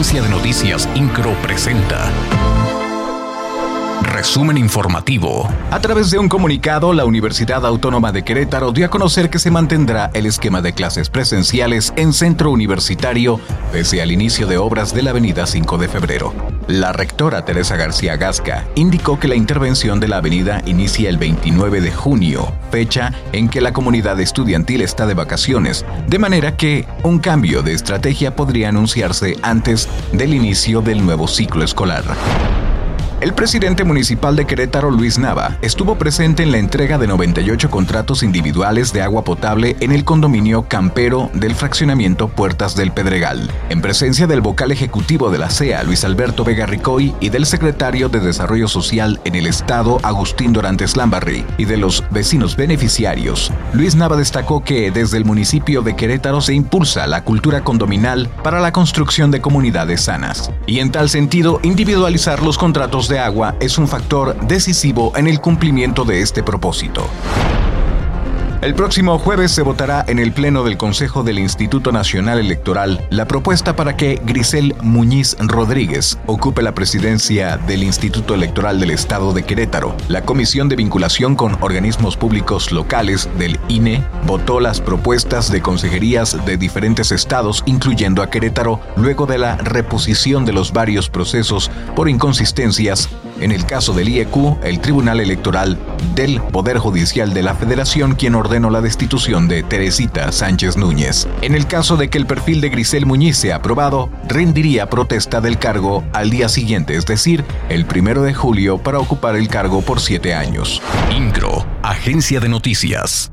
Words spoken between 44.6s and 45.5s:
ejecutivo de la